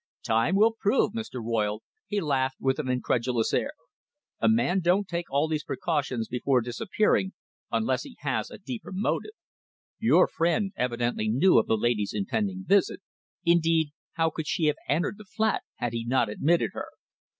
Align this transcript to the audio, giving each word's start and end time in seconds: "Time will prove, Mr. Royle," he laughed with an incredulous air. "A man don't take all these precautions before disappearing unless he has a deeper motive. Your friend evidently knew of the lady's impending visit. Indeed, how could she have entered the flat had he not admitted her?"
"Time 0.25 0.55
will 0.55 0.73
prove, 0.73 1.11
Mr. 1.13 1.39
Royle," 1.45 1.83
he 2.07 2.19
laughed 2.19 2.57
with 2.59 2.79
an 2.79 2.89
incredulous 2.89 3.53
air. 3.53 3.73
"A 4.39 4.49
man 4.49 4.79
don't 4.79 5.07
take 5.07 5.29
all 5.29 5.47
these 5.47 5.63
precautions 5.63 6.27
before 6.27 6.59
disappearing 6.61 7.33
unless 7.71 8.01
he 8.01 8.15
has 8.21 8.49
a 8.49 8.57
deeper 8.57 8.91
motive. 8.91 9.33
Your 9.99 10.25
friend 10.27 10.73
evidently 10.75 11.27
knew 11.29 11.59
of 11.59 11.67
the 11.67 11.77
lady's 11.77 12.15
impending 12.15 12.63
visit. 12.65 13.01
Indeed, 13.45 13.89
how 14.13 14.31
could 14.31 14.47
she 14.47 14.63
have 14.65 14.77
entered 14.89 15.19
the 15.19 15.23
flat 15.25 15.61
had 15.75 15.93
he 15.93 16.03
not 16.03 16.29
admitted 16.29 16.71
her?" 16.73 16.87